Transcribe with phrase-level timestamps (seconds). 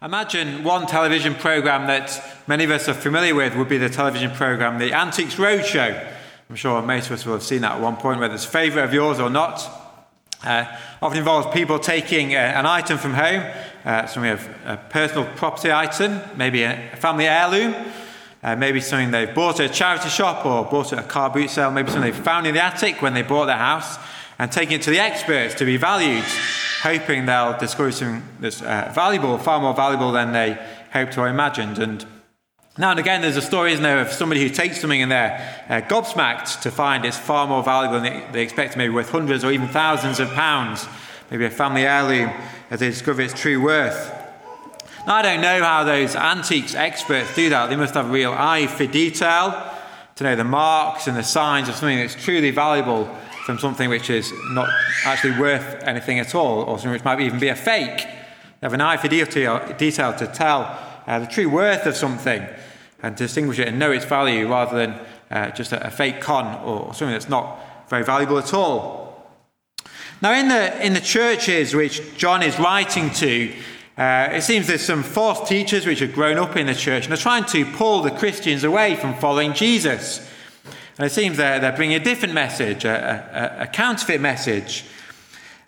[0.00, 4.30] Imagine one television program that many of us are familiar with would be the television
[4.30, 6.08] program The Antiques Roadshow.
[6.48, 8.48] I'm sure most of us will have seen that at one point, whether it's a
[8.48, 9.60] favourite of yours or not.
[10.44, 10.66] Uh,
[11.02, 13.42] often involves people taking uh, an item from home,
[13.84, 17.74] uh, something of a personal property item, maybe a family heirloom,
[18.44, 21.50] uh, maybe something they've bought at a charity shop or bought at a car boot
[21.50, 23.98] sale, maybe something they found in the attic when they bought their house,
[24.38, 26.24] and taking it to the experts to be valued
[26.82, 30.58] hoping they'll discover something that's uh, valuable, far more valuable than they
[30.92, 31.78] hoped or imagined.
[31.78, 32.06] And
[32.76, 35.64] now and again, there's a story, isn't there, of somebody who takes something and they're
[35.68, 39.44] uh, gobsmacked to find it's far more valuable than they, they expect, maybe worth hundreds
[39.44, 40.86] or even thousands of pounds,
[41.30, 42.30] maybe a family heirloom,
[42.70, 44.14] as they discover its true worth.
[45.06, 47.70] Now, I don't know how those antiques experts do that.
[47.70, 49.72] They must have a real eye for detail
[50.16, 53.08] to know the marks and the signs of something that's truly valuable
[53.48, 54.68] from something which is not
[55.06, 57.96] actually worth anything at all, or something which might even be a fake.
[57.96, 62.46] They have an eye for detail, detail to tell uh, the true worth of something
[63.02, 66.62] and distinguish it and know its value rather than uh, just a, a, fake con
[66.62, 69.26] or something that's not very valuable at all.
[70.20, 73.54] Now, in the, in the churches which John is writing to,
[73.96, 77.14] uh, it seems there's some false teachers which have grown up in the church and
[77.14, 80.27] are trying to pull the Christians away from following Jesus.
[80.98, 84.84] And it seems they're, they're bringing a different message, a, a, a counterfeit message.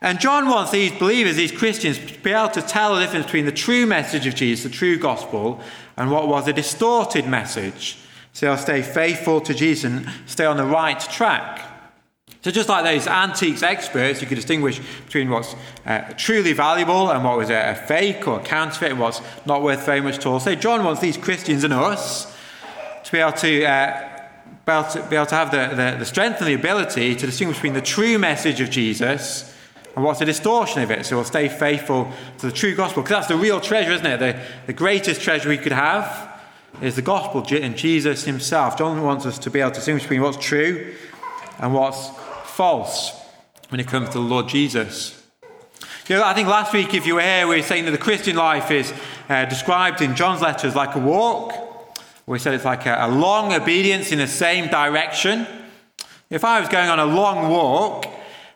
[0.03, 3.45] And John wants these believers, these Christians, to be able to tell the difference between
[3.45, 5.61] the true message of Jesus, the true gospel,
[5.97, 7.98] and what was a distorted message.
[8.33, 11.67] So they'll stay faithful to Jesus and stay on the right track.
[12.42, 17.22] So, just like those antiques experts, you could distinguish between what's uh, truly valuable and
[17.22, 20.25] what was a, a, fake or a counterfeit and what's not worth very much at
[20.25, 20.41] all.
[20.41, 22.34] So, John wants these Christians and us
[23.05, 24.09] to be able to uh,
[24.70, 27.58] able to, be able to have the, the, the strength and the ability to distinguish
[27.58, 29.54] between the true message of Jesus
[29.96, 31.04] and what's a distortion of it.
[31.04, 34.18] So we'll stay faithful to the true gospel, because that's the real treasure, isn't it?
[34.18, 36.28] The, the greatest treasure we could have
[36.80, 38.78] is the gospel and Jesus himself.
[38.78, 40.94] John wants us to be able to distinguish between what's true
[41.58, 42.10] and what's
[42.44, 43.12] false
[43.69, 45.16] when it comes to the Lord Jesus.
[46.09, 47.98] You know, I think last week, if you were here, we were saying that the
[47.98, 48.92] Christian life is
[49.28, 51.53] uh, described in John's letters like a walk
[52.26, 55.47] we said it's like a, a long obedience in the same direction.
[56.31, 58.06] If I was going on a long walk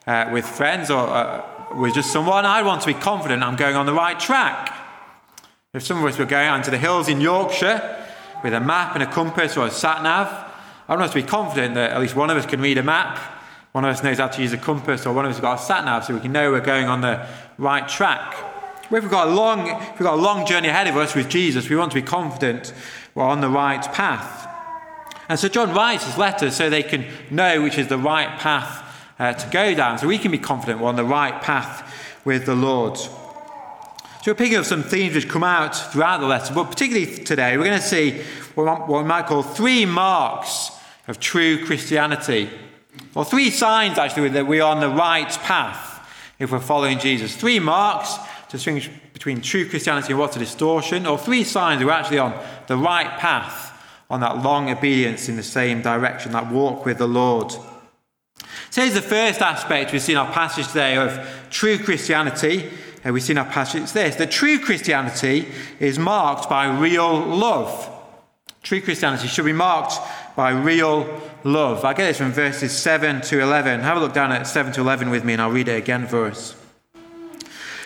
[0.07, 3.75] uh, with friends or uh, with just someone, I'd want to be confident I'm going
[3.75, 4.73] on the right track.
[5.73, 8.05] If some of us were going out into the hills in Yorkshire
[8.45, 10.29] with a map and a compass or a sat nav,
[10.87, 12.83] I want us to be confident that at least one of us can read a
[12.83, 13.19] map,
[13.73, 15.59] one of us knows how to use a compass, or one of us has got
[15.59, 17.27] a sat nav so we can know we're going on the
[17.59, 18.37] right track.
[18.85, 21.29] If we've got a long, if we've got a long journey ahead of us with
[21.29, 22.73] Jesus, we want to be confident
[23.15, 24.49] we're on the right path.
[25.29, 28.83] And so John writes his letter so they can know which is the right path
[29.19, 32.47] uh, to go down, so we can be confident we're on the right path with
[32.47, 32.97] the Lord.
[32.97, 37.57] So we're picking up some themes which come out throughout the letter, but particularly today,
[37.57, 38.23] we're going to see
[38.55, 40.71] what we might call three marks
[41.07, 42.51] of true Christianity,
[43.15, 46.09] or three signs actually that we are on the right path
[46.39, 47.37] if we're following Jesus.
[47.37, 48.17] Three marks
[48.49, 48.59] to
[49.15, 53.19] between true Christianity and what's a distortion, or three signs we're actually on the right
[53.19, 53.71] path,
[54.11, 57.51] on that long obedience in the same direction, that walk with the Lord.
[58.71, 62.69] So here's the first aspect we see in our passage today of true Christianity.
[63.07, 65.49] Uh, we see in our passage it's this that true Christianity
[65.79, 67.91] is marked by real love.
[68.63, 69.95] True Christianity should be marked
[70.35, 71.85] by real love.
[71.85, 73.81] I get this from verses 7 to 11.
[73.81, 76.09] Have a look down at 7 to 11 with me, and I'll read it again
[76.09, 76.57] for us.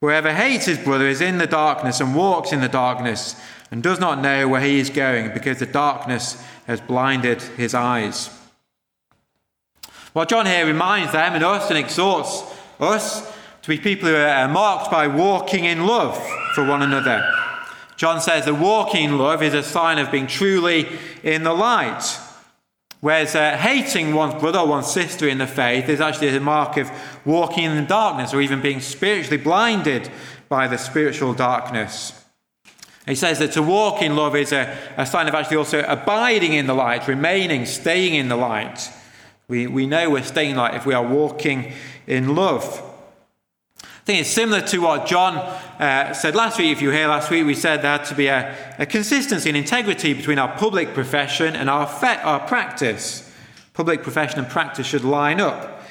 [0.00, 3.40] Whoever hates his brother is in the darkness and walks in the darkness
[3.70, 8.30] and does not know where he is going because the darkness has blinded his eyes.
[10.12, 12.42] Well, John here reminds them and us and exhorts
[12.78, 13.32] us
[13.62, 16.16] to be people who are marked by walking in love
[16.54, 17.28] for one another.
[17.96, 20.86] John says that walking in love is a sign of being truly
[21.22, 22.02] in the light.
[23.00, 26.76] Whereas uh, hating one's brother or one's sister in the faith is actually a mark
[26.76, 26.90] of
[27.24, 30.10] walking in the darkness or even being spiritually blinded
[30.48, 32.24] by the spiritual darkness.
[33.06, 36.54] He says that to walk in love is a, a sign of actually also abiding
[36.54, 38.90] in the light, remaining, staying in the light.
[39.46, 41.72] We, we know we're staying in light if we are walking
[42.06, 42.82] in love.
[44.06, 46.70] Think it's similar to what John uh, said last week.
[46.70, 49.56] If you here last week, we said there had to be a, a consistency and
[49.56, 53.28] integrity between our public profession and our, fe- our practice.
[53.74, 55.82] Public profession and practice should line up.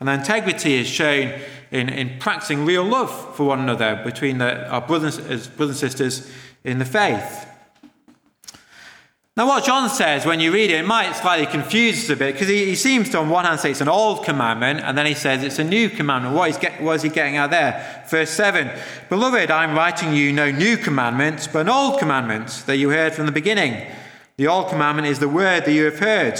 [0.00, 1.38] And integrity is shown
[1.70, 5.18] in, in practicing real love for one another between the, our brothers,
[5.48, 6.32] brothers and sisters
[6.64, 7.47] in the faith.
[9.38, 12.34] Now, what John says when you read it, it might slightly confuse us a bit
[12.34, 15.06] because he, he, seems to, on one hand, say it's an old commandment, and then
[15.06, 16.34] he says it's a new commandment.
[16.34, 18.04] What is, get, what is he getting out there?
[18.10, 18.68] Verse 7
[19.08, 23.26] Beloved, I'm writing you no new commandments, but an old commandment that you heard from
[23.26, 23.86] the beginning.
[24.38, 26.34] The old commandment is the word that you have heard.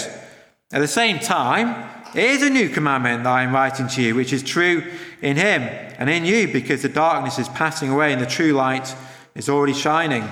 [0.73, 4.13] At the same time, it is a new commandment that I am writing to you,
[4.13, 4.83] which is true
[5.21, 8.93] in him and in you, because the darkness is passing away and the true light
[9.35, 10.27] is already shining.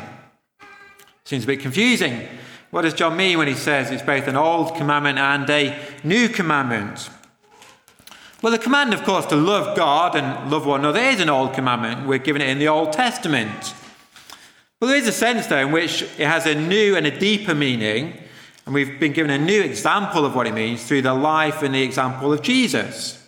[1.24, 2.28] Seems a bit confusing.
[2.69, 6.28] What does John mean when he says it's both an old commandment and a new
[6.28, 7.10] commandment?
[8.42, 11.54] Well, the command, of course, to love God and love one another is an old
[11.54, 12.08] commandment.
[12.08, 13.74] We're given it in the Old Testament.
[14.80, 17.56] But there is a sense, though, in which it has a new and a deeper
[17.56, 18.14] meaning,
[18.66, 21.74] and we've been given a new example of what it means through the life and
[21.74, 23.28] the example of Jesus.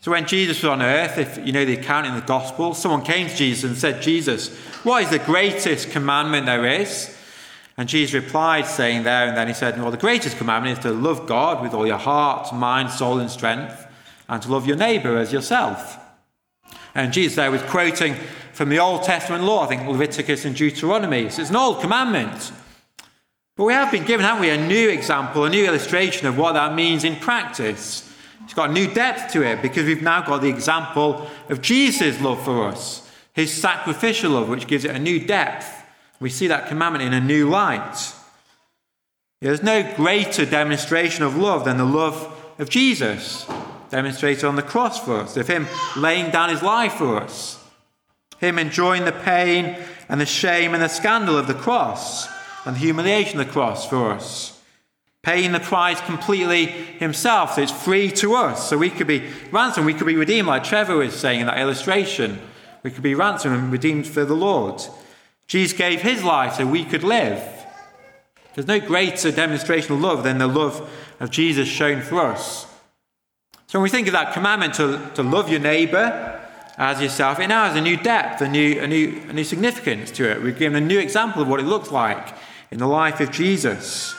[0.00, 3.02] So when Jesus was on earth, if you know the account in the Gospel, someone
[3.02, 4.52] came to Jesus and said, Jesus,
[4.82, 7.16] what is the greatest commandment there is?
[7.82, 10.92] And Jesus replied, saying there and then, he said, Well, the greatest commandment is to
[10.92, 13.88] love God with all your heart, mind, soul, and strength,
[14.28, 15.98] and to love your neighbour as yourself.
[16.94, 18.14] And Jesus there was quoting
[18.52, 21.28] from the Old Testament law, I think Leviticus and Deuteronomy.
[21.28, 22.52] So it's an old commandment.
[23.56, 26.52] But we have been given, haven't we, a new example, a new illustration of what
[26.52, 28.08] that means in practice.
[28.44, 32.20] It's got a new depth to it because we've now got the example of Jesus'
[32.20, 35.81] love for us, his sacrificial love, which gives it a new depth.
[36.22, 38.14] We see that commandment in a new light.
[39.40, 43.44] There's no greater demonstration of love than the love of Jesus,
[43.90, 45.66] demonstrated on the cross for us, of Him
[45.96, 47.58] laying down His life for us,
[48.38, 49.76] Him enjoying the pain
[50.08, 52.28] and the shame and the scandal of the cross
[52.64, 54.62] and the humiliation of the cross for us,
[55.24, 59.86] paying the price completely Himself, so it's free to us, so we could be ransomed,
[59.86, 62.38] we could be redeemed, like Trevor was saying in that illustration.
[62.84, 64.80] We could be ransomed and redeemed for the Lord.
[65.46, 67.42] Jesus gave his life so we could live.
[68.54, 70.90] There's no greater demonstration of love than the love
[71.20, 72.66] of Jesus shown for us.
[73.66, 76.40] So when we think of that commandment to, to love your neighbour
[76.76, 80.10] as yourself, it now has a new depth, a new, a, new, a new significance
[80.12, 80.42] to it.
[80.42, 82.34] We've given a new example of what it looks like
[82.70, 84.14] in the life of Jesus.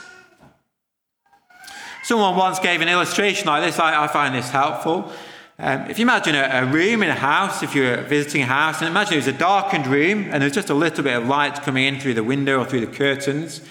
[2.03, 3.79] Someone once gave an illustration like this.
[3.79, 5.11] I, I find this helpful.
[5.59, 8.81] Um, if you imagine a, a, room in a house, if you're visiting a house,
[8.81, 11.61] and imagine it was a darkened room and there's just a little bit of light
[11.61, 13.61] coming in through the window or through the curtains,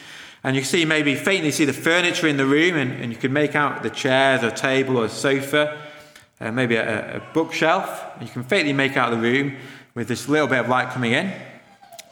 [0.44, 3.32] and you see maybe faintly see the furniture in the room, and, and you can
[3.32, 5.82] make out the chairs, or table, or sofa,
[6.40, 8.05] uh, maybe a, a bookshelf.
[8.14, 9.56] And you can faintly make out the room
[9.94, 11.32] with this little bit of light coming in.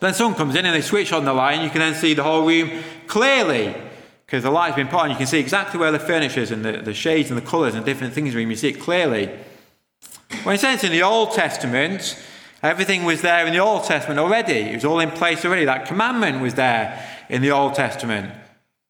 [0.00, 2.14] Then someone comes in and they switch on the light, and you can then see
[2.14, 3.74] the whole room clearly
[4.26, 5.10] because the light's been put on.
[5.10, 7.76] You can see exactly where the furniture is and the, the shades and the colours
[7.76, 8.50] and different things in the room.
[8.50, 9.30] You see it clearly.
[10.42, 12.16] When it says in the Old Testament,
[12.62, 14.54] everything was there in the Old Testament already.
[14.54, 15.64] It was all in place already.
[15.64, 18.32] That commandment was there in the Old Testament.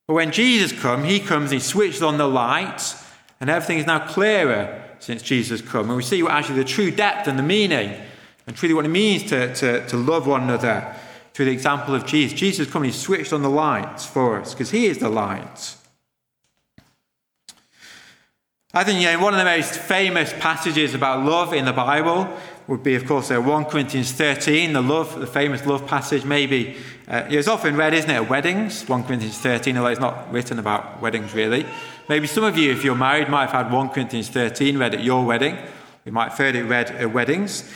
[0.06, 2.94] But when Jesus comes, he comes, and he switches on the light,
[3.40, 5.88] and everything is now clearer since Jesus come.
[5.88, 8.00] And we see what actually the true depth and the meaning,
[8.46, 10.94] and truly what it means to, to, to love one another
[11.32, 12.38] through the example of Jesus.
[12.38, 15.76] Jesus come, he switched on the lights for us, because he is the light.
[18.72, 22.28] I think you know, one of the most famous passages about love in the Bible
[22.68, 26.24] would be, of course, uh, 1 Corinthians 13, the love, the famous love passage.
[26.24, 26.76] Maybe
[27.08, 28.88] uh, it's often read, isn't it, at weddings?
[28.88, 31.66] 1 Corinthians 13, although it's not written about weddings really.
[32.08, 35.02] Maybe some of you, if you're married, might have had 1 Corinthians 13 read at
[35.02, 35.58] your wedding.
[36.04, 37.68] You might have heard it read at weddings.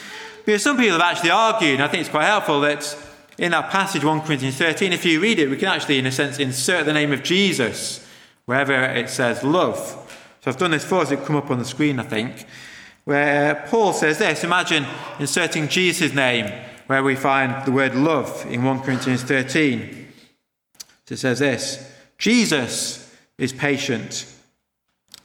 [0.46, 2.96] But some people have actually argued, and I think it's quite helpful, that
[3.36, 6.12] in that passage, 1 Corinthians 13, if you read it, we can actually, in a
[6.12, 8.06] sense, insert the name of Jesus
[8.44, 10.02] wherever it says love.
[10.44, 12.44] So I've done this for us, it come up on the screen, I think,
[13.04, 14.44] where uh, Paul says this.
[14.44, 14.84] Imagine
[15.18, 16.52] inserting Jesus' name
[16.86, 20.06] where we find the word love in 1 Corinthians 13.
[21.06, 24.30] So it says this Jesus is patient,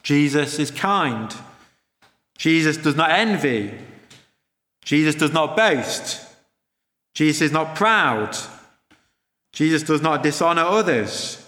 [0.02, 1.34] Jesus is kind,
[2.38, 3.74] Jesus does not envy,
[4.86, 6.26] Jesus does not boast,
[7.12, 8.34] Jesus is not proud,
[9.52, 11.46] Jesus does not dishonor others,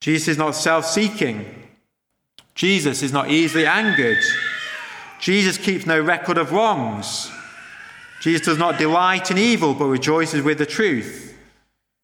[0.00, 1.59] Jesus is not self seeking.
[2.60, 4.22] Jesus is not easily angered.
[5.18, 7.30] Jesus keeps no record of wrongs.
[8.20, 11.34] Jesus does not delight in evil, but rejoices with the truth.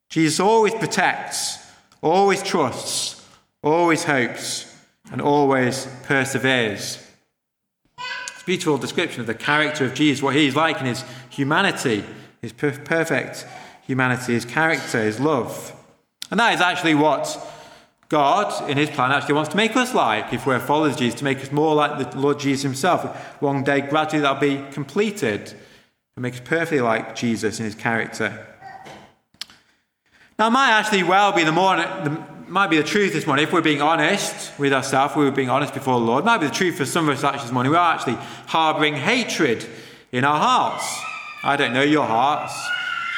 [0.09, 1.59] Jesus always protects,
[2.01, 3.23] always trusts,
[3.63, 4.75] always hopes,
[5.13, 7.07] and always perseveres.
[7.99, 12.03] It's a beautiful description of the character of Jesus, what he's like in his humanity,
[12.41, 13.45] his perfect
[13.87, 15.75] humanity, his character, his love.
[16.31, 17.29] And that is actually what
[18.09, 21.25] God, in his plan, actually wants to make us like, if we're followers Jesus, to
[21.25, 23.05] make us more like the Lord Jesus himself.
[23.43, 25.51] One day, gradually, that'll be completed
[26.15, 28.47] and make us perfectly like Jesus in his character.
[30.39, 33.45] Now, it might actually well be the more, the, might be the truth this morning,
[33.45, 36.39] if we're being honest with ourselves, we were being honest before the Lord, it might
[36.39, 39.67] be the truth for some of us actually this morning, we are actually harbouring hatred
[40.13, 41.01] in our hearts.
[41.43, 42.55] I don't know your hearts.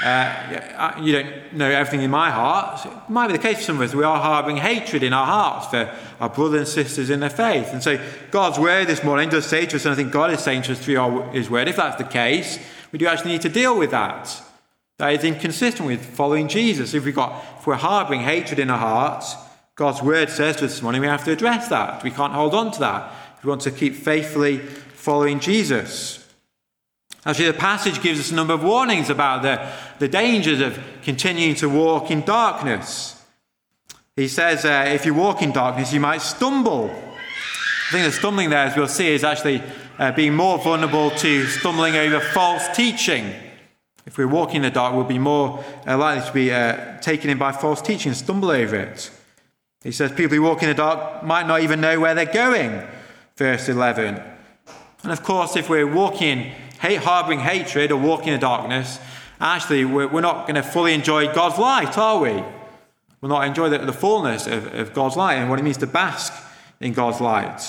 [0.05, 2.81] Uh, you don't know everything in my heart.
[2.81, 3.95] So it might be the case for some of us.
[3.95, 7.73] We are harbouring hatred in our hearts for our brothers and sisters in the faith.
[7.73, 7.99] And so
[8.31, 10.73] God's word this morning does say to us, and I think God is saying to
[10.73, 12.59] us through his word, if that's the case,
[12.93, 14.40] we do actually need to deal with that.
[14.99, 16.95] That is inconsistent with following Jesus.
[16.95, 19.35] If, we've got, if we're harbouring hatred in our hearts,
[19.75, 22.02] God's word says to us this morning we have to address that.
[22.02, 23.12] We can't hold on to that.
[23.43, 26.27] We want to keep faithfully following Jesus.
[27.28, 31.54] Actually, the passage gives us a number of warnings about the, the dangers of continuing
[31.54, 33.23] to walk in darkness.
[34.16, 36.88] He says, uh, if you walk in darkness, you might stumble.
[36.88, 39.62] I think the stumbling there, as we'll see, is actually
[39.99, 43.35] uh, being more vulnerable to stumbling over false teaching.
[44.06, 47.28] If we're walking in the dark, we'll be more uh, likely to be uh, taken
[47.28, 49.11] in by false teaching and stumble over it.
[49.85, 52.88] He says people who walk in the dark might not even know where they're going,
[53.37, 54.18] verse 11.
[55.02, 58.99] And of course, if we're walking hate, harboring hatred or walking in darkness,
[59.40, 62.42] actually, we're, not going to fully enjoy God's light, are we?
[63.20, 65.87] We'll not enjoy the, the fullness of, of God's light and what it means to
[65.87, 66.32] bask
[66.80, 67.61] in God's light.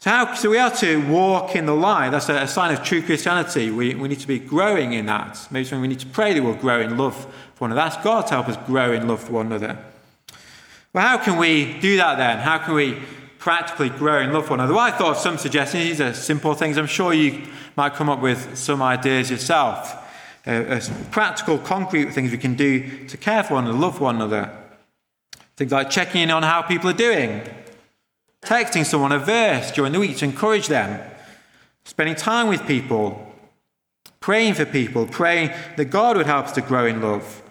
[0.00, 2.10] So, how, so we are to walk in the light.
[2.10, 3.70] That's a, a, sign of true Christianity.
[3.70, 5.48] We, we need to be growing in that.
[5.50, 7.16] Maybe we need to pray that we'll grow in love
[7.54, 7.86] for one another.
[7.86, 9.76] Ask God to help us grow in love for one another.
[10.92, 12.38] Well, how can we do that then?
[12.38, 13.02] How can we
[13.48, 14.74] practically grow in love for one another?
[14.74, 15.82] Well, I thought some suggestions.
[15.82, 16.76] These are simple things.
[16.76, 19.96] I'm sure you might come up with some ideas yourself.
[20.46, 24.16] Uh, uh, practical, concrete things we can do to care for one another, love one
[24.16, 24.54] another.
[25.56, 27.40] Things like checking in on how people are doing,
[28.42, 31.00] texting someone a verse during the week to encourage them,
[31.84, 33.32] spending time with people,
[34.20, 37.42] praying for people, praying that God would help us to grow in love,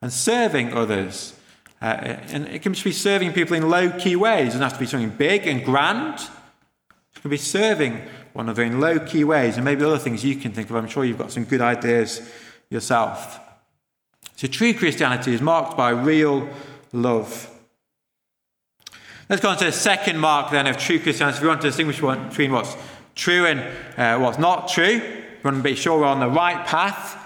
[0.00, 1.34] and serving others
[1.82, 4.40] uh, and it can just be serving people in low key ways.
[4.40, 6.20] It doesn't have to be something big and grand.
[6.20, 8.02] It can be serving
[8.34, 10.76] one another in low key ways, and maybe other things you can think of.
[10.76, 12.20] I'm sure you've got some good ideas
[12.68, 13.40] yourself.
[14.36, 16.48] So, true Christianity is marked by real
[16.92, 17.48] love.
[19.28, 21.36] Let's go on to the second mark then of true Christianity.
[21.38, 22.76] If we want to distinguish between what's
[23.14, 23.60] true and
[23.96, 27.16] uh, what's not true, we want to be sure we're on the right path.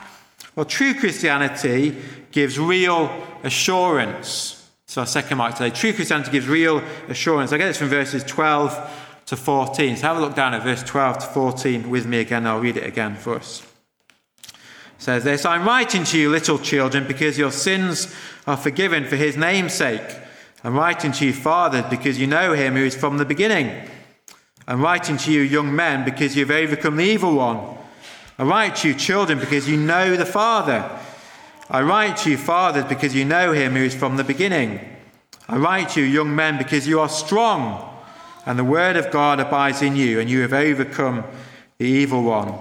[0.55, 1.97] Well, true Christianity
[2.31, 3.09] gives real
[3.45, 4.69] assurance.
[4.87, 5.71] So, our second mark today.
[5.71, 7.53] True Christianity gives real assurance.
[7.53, 9.97] I get this from verses 12 to 14.
[9.97, 12.47] So, have a look down at verse 12 to 14 with me again.
[12.47, 13.63] I'll read it again for us.
[14.49, 14.53] It
[14.99, 18.15] says this I'm writing to you, little children, because your sins
[18.47, 20.19] are forgiven for his name's sake.
[20.63, 23.89] I'm writing to you, fathers, because you know him who is from the beginning.
[24.67, 27.77] I'm writing to you, young men, because you've overcome the evil one.
[28.39, 30.99] I write to you, children, because you know the Father.
[31.71, 34.81] I write to you, fathers, because you know him who is from the beginning.
[35.49, 37.91] I write to you, young men, because you are strong,
[38.47, 41.25] and the word of God abides in you, and you have overcome
[41.79, 42.55] the evil one.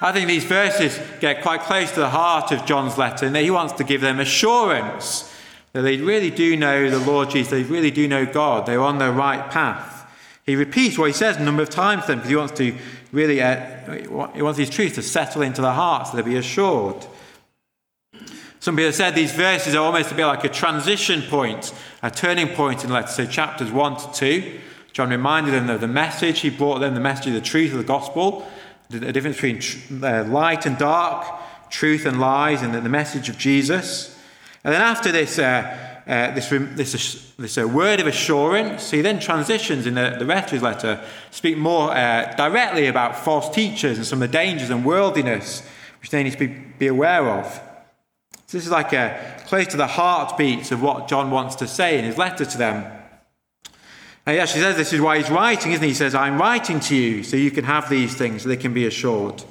[0.00, 3.50] I think these verses get quite close to the heart of John's letter, and he
[3.50, 5.32] wants to give them assurance
[5.72, 8.98] that they really do know the Lord Jesus, they really do know God, they're on
[8.98, 9.95] the right path.
[10.46, 12.76] He repeats what he says a number of times to them because he wants to
[13.10, 17.04] really, uh, he wants these truths to settle into their hearts, so they'll be assured.
[18.60, 22.10] Some people have said these verses are almost to be like a transition point, a
[22.10, 23.08] turning point in the letter.
[23.08, 24.60] So, chapters 1 to 2,
[24.92, 26.40] John reminded them of the message.
[26.40, 28.46] He brought them the message of the truth of the gospel,
[28.88, 31.26] the difference between uh, light and dark,
[31.70, 34.18] truth and lies, and the message of Jesus.
[34.64, 38.90] And then after this, uh, uh, this, this, this uh, word of assurance.
[38.90, 43.18] He then transitions in the, the rest of his letter, speak more uh, directly about
[43.18, 45.62] false teachers and some of the dangers and worldliness
[46.00, 47.60] which they need to be, be aware of.
[48.46, 51.98] So this is like a, close to the heartbeats of what John wants to say
[51.98, 52.84] in his letter to them.
[54.24, 55.88] And he actually says this is why he's writing, isn't he?
[55.88, 58.72] He says, I'm writing to you so you can have these things, so they can
[58.72, 59.42] be assured.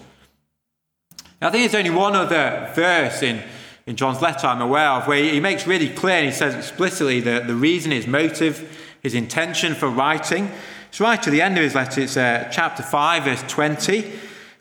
[1.41, 3.43] Now, I think there's only one other verse in
[3.87, 7.19] in John's letter I'm aware of, where he makes really clear and he says explicitly
[7.21, 10.51] that the reason, his motive, his intention for writing.
[10.89, 14.11] It's right to the end of his letter, it's uh, chapter 5, verse 20,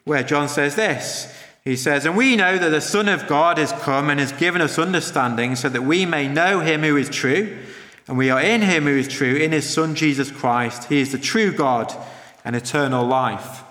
[0.04, 1.35] where John says this.
[1.64, 4.61] He says, And we know that the Son of God has come and has given
[4.61, 7.57] us understanding so that we may know him who is true,
[8.07, 10.90] And we are in him who is true, in his Son Jesus Christ.
[10.90, 11.95] He is the true God
[12.45, 13.63] and eternal life.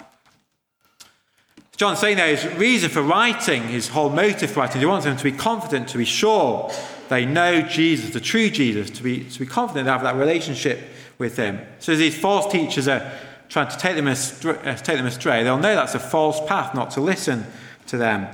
[1.76, 5.18] John's saying there his reason for writing, his whole motive for writing, he wants them
[5.18, 6.72] to be confident, to be sure
[7.10, 10.80] they know Jesus, the true Jesus, to be, to be confident they have that relationship
[11.18, 11.60] with him.
[11.80, 13.12] So as these false teachers are
[13.50, 16.76] trying to take them, astray, uh, take them astray, they'll know that's a false path
[16.76, 17.46] not to listen
[17.88, 18.28] to them.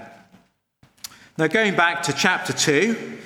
[1.38, 3.18] Now, going back to chapter 2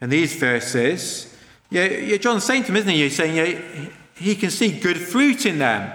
[0.00, 1.36] and these verses,
[1.70, 3.02] yeah, John's saying to them, isn't he?
[3.02, 5.92] He's saying he can see good fruit in them.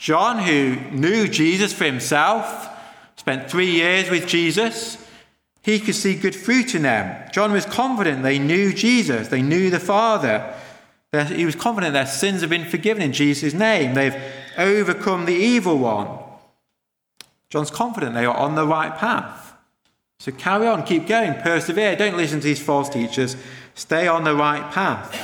[0.00, 2.70] John, who knew Jesus for himself,
[3.16, 4.96] spent three years with Jesus,
[5.60, 7.30] he could see good fruit in them.
[7.32, 10.54] John was confident they knew Jesus, they knew the Father.
[11.12, 13.92] He was confident their sins have been forgiven in Jesus' name.
[13.92, 14.16] They've
[14.56, 16.08] overcome the evil one.
[17.50, 19.52] John's confident they are on the right path.
[20.18, 21.94] So carry on, keep going, persevere.
[21.96, 23.36] Don't listen to these false teachers.
[23.74, 25.14] Stay on the right path.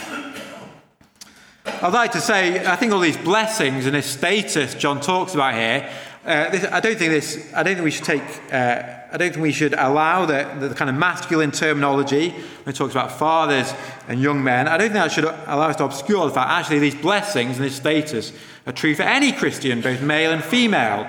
[1.66, 5.54] I'd like to say, I think all these blessings and this status John talks about
[5.54, 5.90] here,
[6.25, 7.52] uh, this, I don't think this.
[7.54, 8.23] I don't think we should take.
[8.52, 8.82] Uh,
[9.12, 12.92] I don't think we should allow the, the, kind of masculine terminology when it talks
[12.92, 13.73] about fathers
[14.08, 14.66] and young men.
[14.66, 17.64] I don't think that should allow us to obscure the fact actually these blessings and
[17.64, 18.32] this status
[18.66, 21.08] are true for any Christian, both male and female.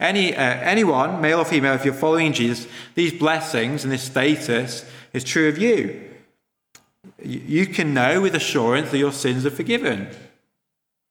[0.00, 4.84] Any uh, anyone, male or female, if you're following Jesus, these blessings and this status
[5.12, 6.11] is true of you
[7.40, 10.08] you can know with assurance that your sins are forgiven.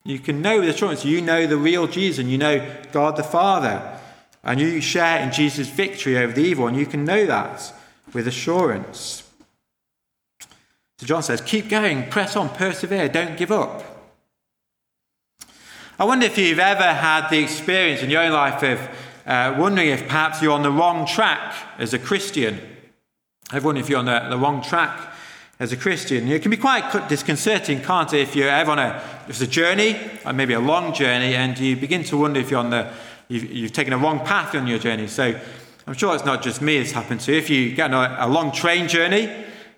[0.04, 3.24] You can know with assurance you know the real Jesus and you know God the
[3.24, 4.00] Father.
[4.44, 7.74] And you share in Jesus' victory over the evil, and you can know that
[8.12, 9.30] with assurance.
[10.98, 13.84] So John says, keep going, press on, persevere, don't give up.
[16.00, 18.80] I wonder if you've ever had the experience in your own life of
[19.26, 22.60] uh, wondering if perhaps you're on the wrong track as a Christian.
[23.54, 25.11] Wondered if you're on the, the wrong track
[25.62, 26.28] as a Christian.
[26.28, 29.96] It can be quite disconcerting, can't it, if you're ever on a, it's a journey,
[30.26, 32.92] or maybe a long journey, and you begin to wonder if you're on the,
[33.28, 35.06] you've, you've taken a wrong path on your journey.
[35.06, 35.40] So
[35.86, 37.32] I'm sure it's not just me it's happened to.
[37.32, 37.38] You.
[37.38, 39.32] If you get on a, a long train journey,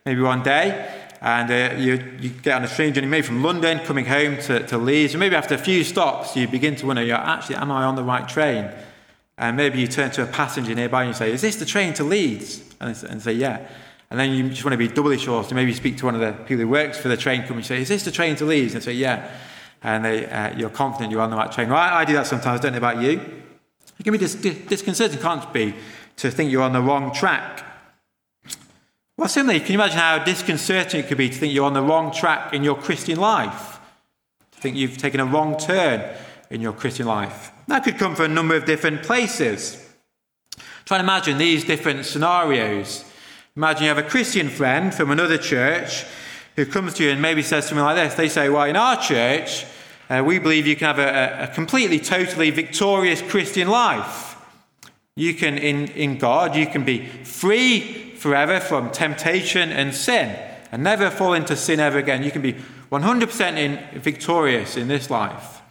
[0.05, 3.79] maybe one day, and uh, you, you get on a train journey, maybe from London,
[3.79, 7.03] coming home to, to Leeds, and maybe after a few stops, you begin to wonder,
[7.03, 8.71] you're, actually, am I on the right train?
[9.37, 11.93] And maybe you turn to a passenger nearby and you say, is this the train
[11.95, 12.63] to Leeds?
[12.79, 13.67] And, and say, yeah.
[14.13, 15.43] And then you just want to be doubly sure.
[15.43, 17.65] So maybe speak to one of the people who works for the train company and
[17.65, 18.75] say, Is this the train to Leeds?
[18.75, 19.27] And they say, Yeah.
[19.81, 21.67] And they, uh, you're confident you're on the right train.
[21.67, 22.61] Well, I, I, do that sometimes.
[22.61, 23.19] don't know about you.
[23.99, 25.73] It can be dis- disconcerting, can't it be,
[26.17, 27.65] to think you're on the wrong track.
[29.17, 31.81] Well, similarly, can you imagine how disconcerting it could be to think you're on the
[31.81, 33.79] wrong track in your Christian life?
[34.51, 36.15] To think you've taken a wrong turn
[36.51, 37.51] in your Christian life.
[37.65, 39.83] That could come from a number of different places.
[40.85, 43.05] Try and imagine these different scenarios.
[43.55, 46.05] Imagine you have a Christian friend from another church
[46.55, 48.15] who comes to you and maybe says something like this.
[48.15, 49.65] They say, Well, in our church,
[50.09, 54.35] uh, we believe you can have a, a, completely, totally victorious Christian life.
[55.15, 60.35] You can, in, in God, you can be free forever from temptation and sin
[60.71, 62.23] and never fall into sin ever again.
[62.23, 62.55] You can be
[62.91, 65.61] 100% in, victorious in this life.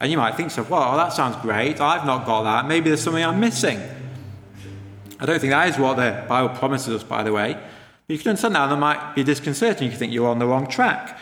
[0.00, 1.80] And you might think so, well, that sounds great.
[1.80, 2.66] I've not got that.
[2.66, 3.80] Maybe there's something I'm missing.
[5.22, 7.52] I don't think that is what the Bible promises us, by the way.
[7.54, 9.88] But you can understand that, that might be disconcerting.
[9.88, 11.16] You think you're on the wrong track.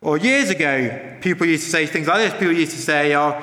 [0.00, 2.32] Or years ago, people used to say things like this.
[2.32, 3.40] People used to say, oh,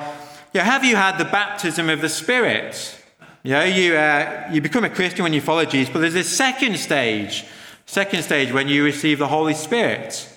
[0.52, 3.02] yeah, have you had the baptism of the Spirit?
[3.42, 6.36] You know, you, uh, you become a Christian when you follow Jesus, but there's this
[6.36, 7.46] second stage,
[7.86, 10.28] second stage when you receive the Holy Spirit.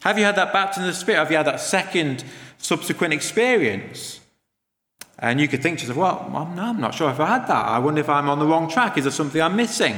[0.00, 1.20] Have you had that baptism of the Spirit?
[1.20, 2.24] Have you had that second
[2.58, 4.15] subsequent experience?
[5.18, 7.66] And you could think to yourself, well, I'm not sure if I had that.
[7.66, 8.98] I wonder if I'm on the wrong track.
[8.98, 9.96] Is there something I'm missing?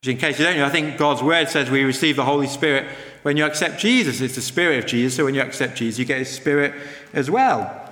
[0.00, 2.46] Which, in case you don't know, I think God's word says we receive the Holy
[2.46, 2.86] Spirit
[3.22, 4.20] when you accept Jesus.
[4.20, 5.16] It's the Spirit of Jesus.
[5.16, 6.72] So when you accept Jesus, you get His Spirit
[7.12, 7.84] as well.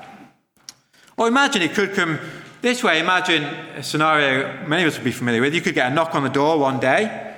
[1.19, 2.21] Or imagine it could come
[2.63, 3.01] this way.
[3.01, 5.55] Imagine a scenario many of us would be familiar with.
[5.55, 7.35] You could get a knock on the door one day,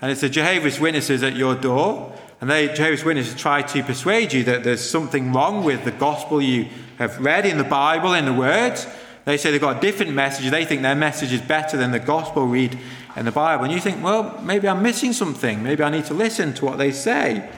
[0.00, 2.09] and it's the Jehovah's Witnesses at your door.
[2.40, 6.40] And they, Jehovah's Witnesses, try to persuade you that there's something wrong with the gospel
[6.40, 8.86] you have read in the Bible, in the words.
[9.26, 10.50] They say they've got a different message.
[10.50, 12.78] They think their message is better than the gospel read
[13.14, 13.64] in the Bible.
[13.64, 15.62] And you think, well, maybe I'm missing something.
[15.62, 17.48] Maybe I need to listen to what they say.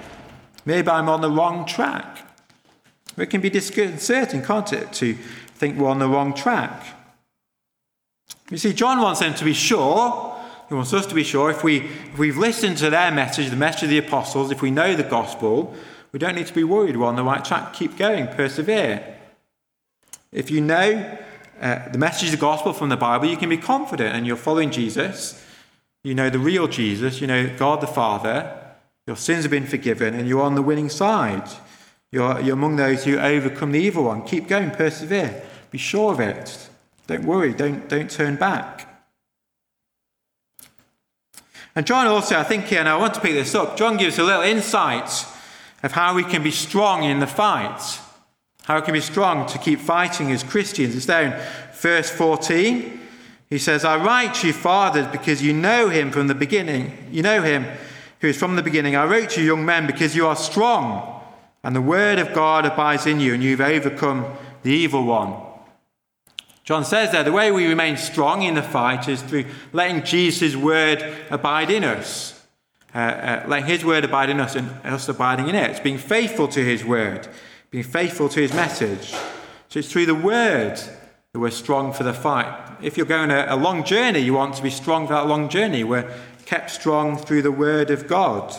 [0.65, 2.27] Maybe I'm on the wrong track.
[3.17, 6.85] It can be disconcerting, can't it, to think we're on the wrong track.
[8.51, 10.32] You see, John wants them to be sure
[10.73, 13.57] he wants us to be sure if, we, if we've listened to their message, the
[13.57, 15.75] message of the apostles, if we know the gospel,
[16.13, 16.97] we don't need to be worried.
[16.97, 17.75] We're on the right track.
[17.75, 19.19] Keep going, persevere.
[20.33, 21.19] If you know
[21.61, 24.35] uh, the message of the gospel from the Bible, you can be confident and you're
[24.35, 25.45] following Jesus.
[26.05, 28.59] You know the real Jesus, you know God the Father,
[29.07, 31.51] Your sins have been forgiven, and you're on the winning side.
[32.11, 34.23] You're, you're among those who overcome the evil one.
[34.23, 35.43] Keep going, persevere.
[35.71, 36.71] Be sure of it.
[37.09, 38.89] Don't worry, don't, don't turn back.
[41.75, 44.19] And John also, I think here, and I want to pick this up, John gives
[44.19, 45.27] a little insight
[45.83, 47.99] of how we can be strong in the fight.
[48.65, 50.95] How we can be strong to keep fighting as Christians.
[50.95, 53.01] It's there in verse 14.
[53.51, 57.09] He says, I write to you, fathers, because you know him from the beginning.
[57.11, 57.67] You know him
[58.21, 58.95] who is from the beginning.
[58.95, 61.21] I wrote to you, young men, because you are strong,
[61.65, 64.27] and the word of God abides in you, and you've overcome
[64.63, 65.35] the evil one.
[66.65, 70.55] John says there, the way we remain strong in the fight is through letting Jesus'
[70.55, 72.41] word abide in us.
[72.95, 75.71] Uh, uh, letting his word abide in us and us abiding in it.
[75.71, 77.27] It's being faithful to his word,
[77.71, 79.13] being faithful to his message.
[79.71, 80.77] So it's through the word
[81.33, 82.55] that we're strong for the fight.
[82.83, 85.49] If you're going a, a long journey, you want to be strong for that long
[85.49, 85.83] journey.
[85.83, 88.55] We're kept strong through the word of God.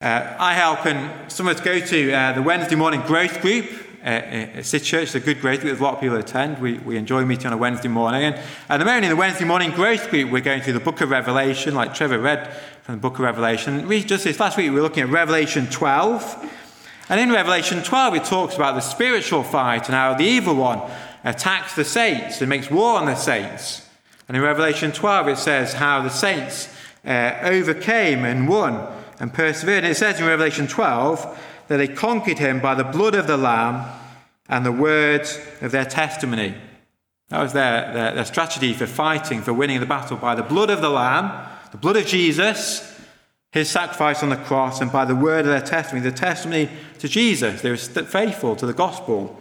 [0.00, 3.66] Uh, I help and some of us go to uh, the Wednesday morning growth group
[4.04, 5.02] uh, City Church.
[5.04, 5.70] It's a good growth group.
[5.70, 6.58] There's a lot of people attend.
[6.58, 8.24] We, we enjoy meeting on a Wednesday morning.
[8.24, 8.34] And
[8.68, 11.10] at the moment in the Wednesday morning growth group, we're going through the book of
[11.10, 13.86] Revelation, like Trevor read from the book of Revelation.
[13.86, 16.50] We just this last week, we were looking at Revelation 12.
[17.08, 20.80] And in Revelation 12, it talks about the spiritual fight and how the evil one
[21.24, 23.88] attacks the saints and makes war on the saints.
[24.28, 26.68] And in Revelation 12, it says how the saints
[27.04, 28.86] uh, overcame and won
[29.20, 29.84] and persevered.
[29.84, 31.38] And it says in Revelation 12
[31.72, 33.90] that they conquered him by the blood of the Lamb
[34.46, 35.26] and the word
[35.62, 36.54] of their testimony.
[37.30, 40.68] That was their, their, their, strategy for fighting, for winning the battle by the blood
[40.68, 43.00] of the Lamb, the blood of Jesus,
[43.52, 47.08] his sacrifice on the cross, and by the word of their testimony, the testimony to
[47.08, 47.62] Jesus.
[47.62, 49.40] They were faithful to the gospel.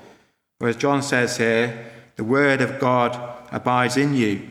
[0.59, 3.19] Whereas John says here, the word of God
[3.51, 4.47] abides in you.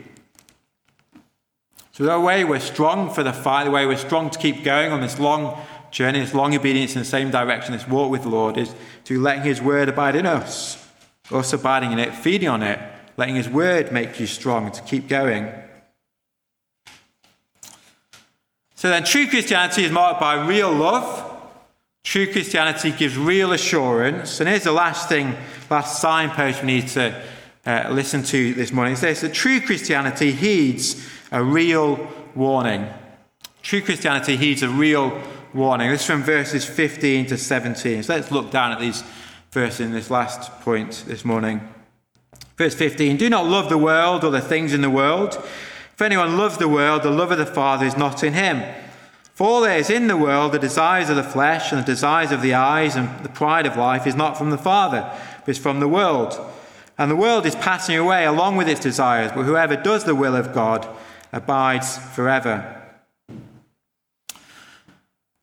[1.93, 4.93] So, the way we're strong for the fight, the way we're strong to keep going
[4.93, 5.59] on this long
[5.91, 8.75] journey, this long obedience in the same direction, this walk with the Lord, is
[9.05, 10.87] to letting His word abide in us,
[11.31, 12.79] us abiding in it, feeding on it,
[13.17, 15.53] letting His word make you strong to keep going.
[18.75, 21.27] So then, true Christianity is marked by real love.
[22.03, 24.41] True Christianity gives real assurance.
[24.41, 25.37] And here's the last thing,
[25.69, 27.23] last signpost we need to
[27.67, 28.95] uh, listen to this morning.
[28.95, 32.87] It says that true Christianity heeds a real warning.
[33.63, 35.21] True Christianity heeds a real
[35.53, 35.91] warning.
[35.91, 38.03] This is from verses 15 to 17.
[38.05, 39.03] So let's look down at these
[39.51, 41.61] verses in this last point this morning.
[42.57, 45.35] Verse 15 Do not love the world or the things in the world.
[45.93, 48.63] If anyone loves the world, the love of the Father is not in him.
[49.35, 52.31] For all that is in the world, the desires of the flesh and the desires
[52.31, 55.11] of the eyes and the pride of life, is not from the Father,
[55.41, 56.39] but is from the world.
[56.99, 60.37] And the world is passing away along with its desires, but whoever does the will
[60.37, 60.87] of God
[61.33, 62.80] abides forever.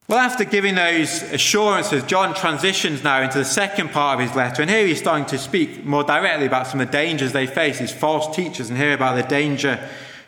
[0.10, 4.62] Well, after giving those assurances, John transitions now into the second part of his letter,
[4.62, 7.80] and here he's starting to speak more directly about some of the dangers they face,
[7.80, 9.86] these false teachers, and here about the danger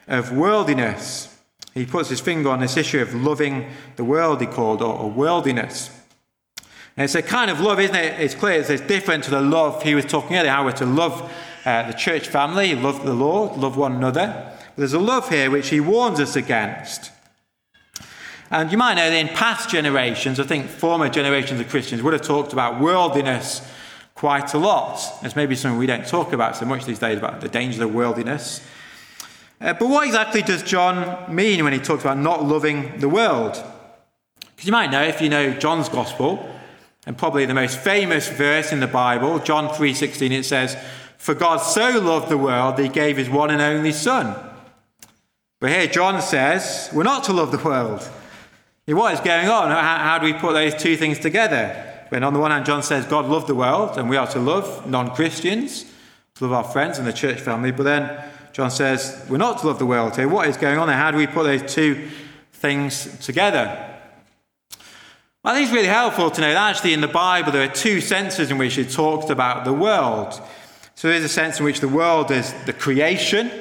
[0.10, 1.34] of worldliness.
[1.74, 5.10] He puts his finger on this issue of loving the world, he called, or, or
[5.10, 5.90] worldliness.
[6.98, 8.20] And it's a kind of love, isn't it?
[8.20, 11.32] It's clear it's different to the love he was talking earlier, how we're to love
[11.64, 14.52] uh, the church family, love the Lord, love one another.
[14.58, 17.12] But there's a love here which he warns us against.
[18.52, 22.14] And you might know that in past generations, I think former generations of Christians would
[22.14, 23.62] have talked about worldliness
[24.16, 25.00] quite a lot.
[25.24, 27.94] It's maybe something we don't talk about so much these days about the dangers of
[27.94, 28.66] worldliness.
[29.62, 33.64] Uh, but what exactly does John mean when he talks about not loving the world?
[34.40, 36.54] Because you might know, if you know John's Gospel,
[37.06, 40.76] and probably the most famous verse in the Bible, John 3:16, it says,
[41.18, 44.36] "For God so loved the world that he gave his one and only son."
[45.60, 48.08] But here John says, we're not to love the world.
[48.96, 49.70] What is going on?
[49.70, 51.86] How, how do we put those two things together?
[52.10, 54.40] When on the one hand, John says God loved the world, and we are to
[54.40, 55.86] love non Christians,
[56.36, 59.68] to love our friends and the church family, but then John says we're not to
[59.68, 60.16] love the world.
[60.16, 60.98] So, what is going on there?
[60.98, 62.10] How do we put those two
[62.52, 63.68] things together?
[65.44, 67.74] Well, I think it's really helpful to know that actually in the Bible there are
[67.74, 70.42] two senses in which it talks about the world.
[70.96, 73.52] So there's a sense in which the world is the creation,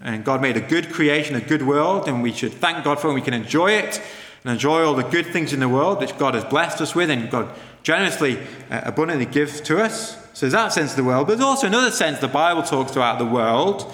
[0.00, 3.08] and God made a good creation, a good world, and we should thank God for
[3.08, 4.02] it, and we can enjoy it
[4.44, 7.10] and enjoy all the good things in the world which God has blessed us with
[7.10, 7.48] and God
[7.82, 8.38] generously,
[8.70, 10.16] uh, abundantly gives to us.
[10.34, 11.26] So there's that sense of the world.
[11.26, 13.92] But there's also another sense the Bible talks about the world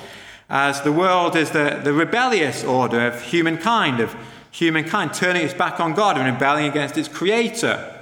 [0.48, 4.16] as the world is the, the rebellious order of humankind, of
[4.50, 7.96] humankind turning its back on God and rebelling against its creator.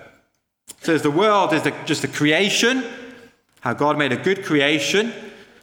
[0.81, 2.85] So the world is the, just the creation,
[3.61, 5.13] how God made a good creation,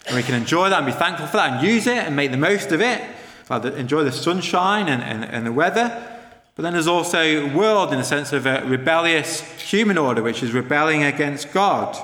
[0.06, 2.30] and we can enjoy that and be thankful for that and use it and make
[2.30, 3.02] the most of it,
[3.50, 6.15] enjoy the sunshine and, and, and the weather.
[6.56, 10.54] But then there's also world in the sense of a rebellious human order, which is
[10.54, 11.98] rebelling against God.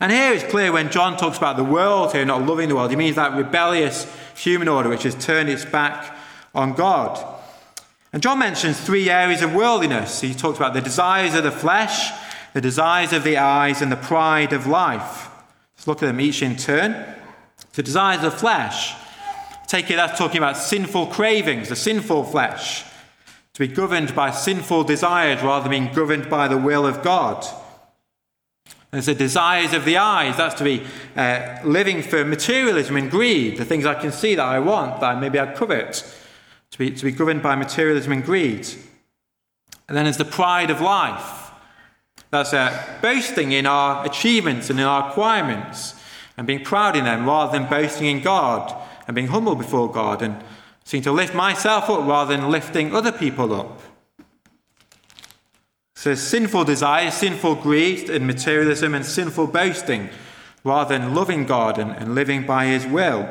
[0.00, 2.90] And here it's clear when John talks about the world here, not loving the world,
[2.90, 6.14] he means that rebellious human order which has turned its back
[6.54, 7.24] on God.
[8.12, 10.20] And John mentions three areas of worldliness.
[10.20, 12.10] He talks about the desires of the flesh,
[12.52, 15.30] the desires of the eyes, and the pride of life.
[15.74, 17.06] Let's look at them each in turn.
[17.72, 18.94] The desires of the flesh.
[19.68, 22.84] Take it that's talking about sinful cravings, the sinful flesh
[23.54, 27.46] to be governed by sinful desires rather than being governed by the will of God.
[28.90, 30.82] There's the desires of the eyes, that's to be
[31.16, 35.18] uh, living for materialism and greed, the things I can see that I want, that
[35.18, 36.04] maybe I covet,
[36.70, 38.68] to be, to be governed by materialism and greed.
[39.88, 41.50] And then there's the pride of life.
[42.30, 45.94] That's uh, boasting in our achievements and in our acquirements
[46.36, 48.74] and being proud in them rather than boasting in God
[49.06, 50.42] and being humble before God and
[50.92, 53.80] seem to lift myself up rather than lifting other people up.
[55.94, 60.10] So, sinful desire, sinful greed and materialism, and sinful boasting
[60.64, 63.26] rather than loving God and, and living by His will.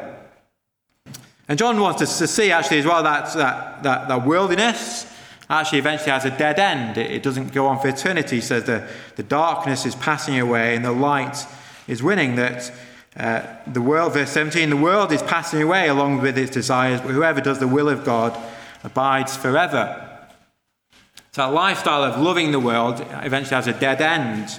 [1.48, 5.06] And John wants us to see actually as well that, that, that, that worldliness
[5.48, 6.98] actually eventually has a dead end.
[6.98, 8.38] It, it doesn't go on for eternity.
[8.38, 11.46] He says the, the darkness is passing away and the light
[11.88, 12.38] is winning.
[12.38, 12.74] That
[13.18, 17.12] uh, the world, verse 17, the world is passing away along with its desires, but
[17.12, 18.38] whoever does the will of God
[18.84, 20.08] abides forever.
[21.34, 24.50] So, a lifestyle of loving the world eventually has a dead end,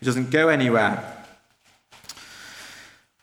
[0.00, 1.12] it doesn't go anywhere.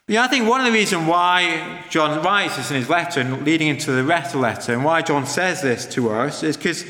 [0.06, 3.46] Yeah, I think one of the reasons why John writes this in his letter and
[3.46, 6.58] leading into the rest of the letter, and why John says this to us, is
[6.58, 6.86] because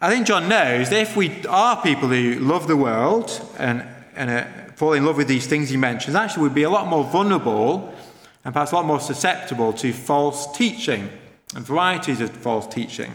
[0.00, 4.30] I think John knows that if we are people who love the world and, and
[4.30, 4.44] uh,
[4.82, 7.94] fall in love with these things he mentions, actually we'd be a lot more vulnerable
[8.44, 11.08] and perhaps a lot more susceptible to false teaching
[11.54, 13.12] and varieties of false teaching.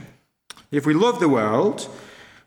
[0.71, 1.89] If we love the world,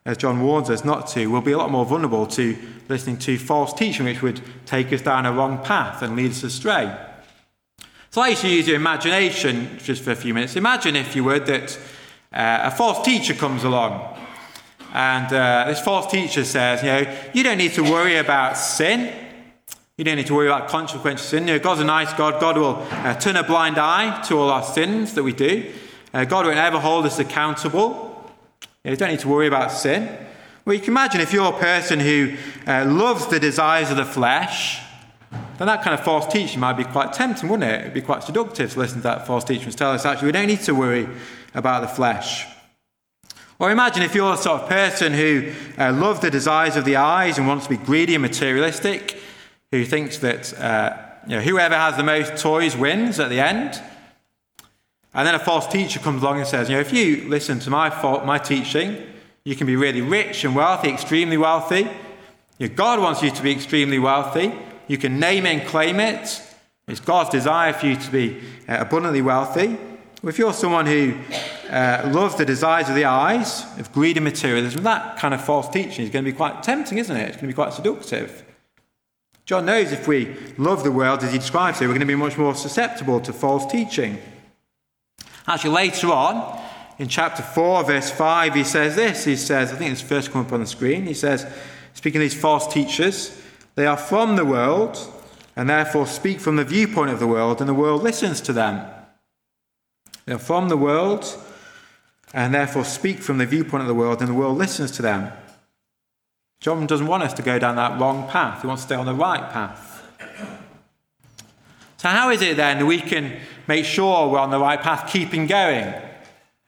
[0.07, 2.57] as John warns us not to, we'll be a lot more vulnerable to
[2.89, 6.43] listening to false teaching, which would take us down a wrong path and lead us
[6.43, 6.91] astray.
[8.09, 10.57] So I used to use your imagination just for a few minutes.
[10.57, 11.79] Imagine, if you would, that
[12.33, 14.17] uh, a false teacher comes along
[14.93, 19.15] and uh, this false teacher says, you know, you don't need to worry about sin.
[19.97, 21.47] You don't need to worry about consequences sin.
[21.47, 22.41] You know, God's a nice God.
[22.41, 25.73] God will uh, turn a blind eye to all our sins that we do.
[26.13, 28.33] Uh, God won't ever hold us accountable.
[28.63, 30.09] You, know, you don't need to worry about sin.
[30.65, 32.35] Well, you can imagine if you're a person who
[32.67, 34.81] uh, loves the desires of the flesh,
[35.31, 37.81] then that kind of false teaching might be quite tempting, wouldn't it?
[37.81, 40.33] It'd be quite seductive to listen to that false teacher and tell us actually we
[40.33, 41.09] don't need to worry
[41.55, 42.47] about the flesh.
[43.61, 46.97] Or imagine if you're the sort of person who uh, loves the desires of the
[46.97, 49.21] eyes and wants to be greedy and materialistic,
[49.71, 50.97] who thinks that uh,
[51.29, 53.81] you know, whoever has the most toys wins at the end.
[55.13, 57.71] And then a false teacher comes along and says, you know, if you listen to
[57.71, 57.91] my,
[58.25, 59.07] my teaching,
[59.45, 61.87] you can be really rich and wealthy, extremely wealthy.
[62.75, 64.55] God wants you to be extremely wealthy.
[64.89, 66.43] You can name it and claim it.
[66.89, 69.77] It's God's desire for you to be uh, abundantly wealthy.
[70.23, 71.15] If you're someone who
[71.71, 75.69] uh, loves the desires of the eyes, of greed and materialism, that kind of false
[75.71, 77.23] teaching is going to be quite tempting, isn't it?
[77.23, 78.45] It's going to be quite seductive.
[79.47, 82.15] John knows if we love the world as he describes it, we're going to be
[82.15, 84.19] much more susceptible to false teaching.
[85.49, 86.61] Actually, later on,
[86.99, 89.25] in chapter 4, verse 5, he says this.
[89.25, 91.07] He says, I think it's first come up on the screen.
[91.07, 91.47] He says,
[91.95, 93.41] speaking of these false teachers,
[93.75, 94.99] they are from the world
[95.57, 98.87] and therefore speak from the viewpoint of the world, and the world listens to them.
[100.31, 101.27] They are from the world
[102.33, 105.33] and therefore speak from the viewpoint of the world, and the world listens to them.
[106.61, 109.07] John doesn't want us to go down that wrong path, he wants to stay on
[109.07, 110.07] the right path.
[111.97, 115.13] So, how is it then that we can make sure we're on the right path,
[115.13, 115.93] keeping going?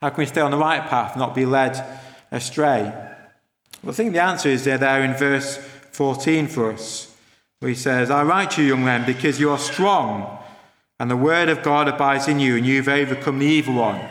[0.01, 1.81] How can we stay on the right path, not be led
[2.31, 2.81] astray?
[3.81, 5.55] Well, I think the answer is there, there in verse
[5.93, 7.15] 14 for us,
[7.61, 10.42] where he says, I write to you, young men, because you are strong
[10.99, 14.01] and the word of God abides in you, and you've overcome the evil one.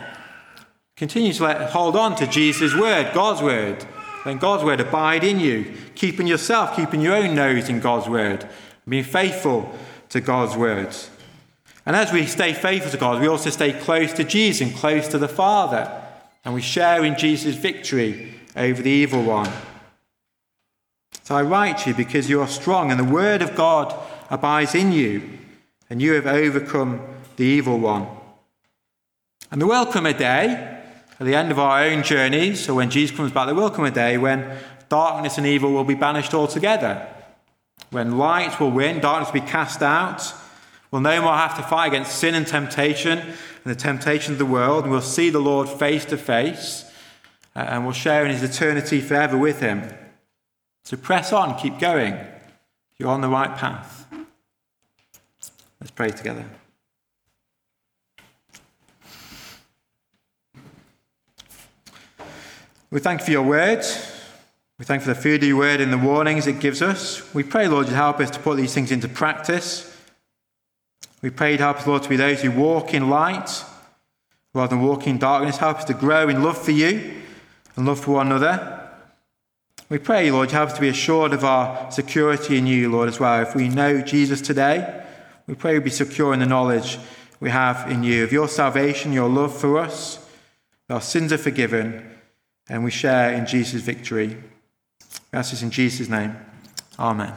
[0.95, 3.85] Continue to let, hold on to Jesus' word, God's word.
[4.25, 8.47] Let God's word abide in you, keeping yourself, keeping your own nose in God's word,
[8.87, 9.75] being faithful
[10.09, 11.09] to God's words.
[11.85, 15.07] And as we stay faithful to God, we also stay close to Jesus and close
[15.09, 16.01] to the Father,
[16.45, 19.51] and we share in Jesus' victory over the evil one.
[21.23, 23.93] So I write to you because you are strong, and the word of God
[24.29, 25.39] abides in you
[25.93, 26.99] and you have overcome
[27.35, 28.07] the evil one.
[29.51, 30.47] And there will come a day
[31.19, 33.85] at the end of our own journeys, so when Jesus comes back, there will come
[33.85, 34.57] a day when
[34.89, 37.07] darkness and evil will be banished altogether.
[37.91, 40.33] When light will win, darkness will be cast out.
[40.89, 44.47] We'll no more have to fight against sin and temptation and the temptation of the
[44.47, 46.85] world, and we'll see the Lord face to face.
[47.55, 49.93] Uh, and we'll share in his eternity forever with him.
[50.85, 52.17] So press on, keep going.
[52.97, 53.99] You're on the right path.
[55.83, 56.45] Let's pray together.
[62.89, 63.83] We thank you for your word.
[64.79, 67.33] We thank you for the food of your word and the warnings it gives us.
[67.33, 69.93] We pray, Lord, you help us to put these things into practice.
[71.21, 73.65] We pray, help us, Lord, to be those who walk in light
[74.53, 75.57] rather than walk in darkness.
[75.57, 77.23] Help us to grow in love for you
[77.75, 78.89] and love for one another.
[79.89, 83.09] We pray, Lord, you help us to be assured of our security in you, Lord,
[83.09, 83.41] as well.
[83.41, 85.01] If we know Jesus today,
[85.47, 86.97] we pray we be secure in the knowledge
[87.39, 90.25] we have in you, of your salvation, your love for us.
[90.89, 92.09] Our sins are forgiven,
[92.69, 94.37] and we share in Jesus' victory.
[95.31, 96.37] We ask this in Jesus' name.
[96.97, 97.33] Amen.